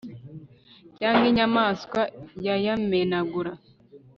[0.97, 2.01] cyangwa inyamaswa
[2.45, 3.53] yayamenagura